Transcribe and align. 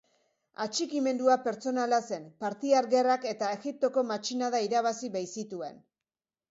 Atxikimendua 0.63 1.35
pertsonala 1.49 1.99
zen 2.15 2.25
partiar 2.45 2.89
gerrak 2.95 3.29
eta 3.35 3.51
Egiptoko 3.59 4.07
matxinada 4.15 4.67
irabazi 4.71 5.13
baitzituen. 5.19 5.81